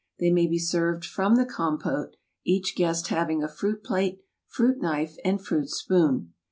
[0.17, 5.15] They may be served from the compote, each guest having a fruit plate, fruit knife,
[5.23, 6.33] and fruit spoon.